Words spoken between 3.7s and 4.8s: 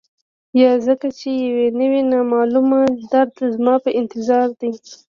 په انتظار دی